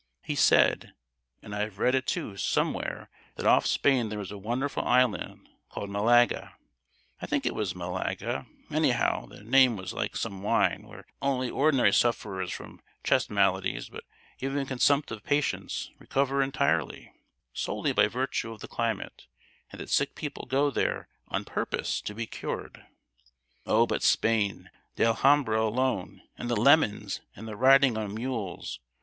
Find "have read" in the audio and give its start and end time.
1.59-1.93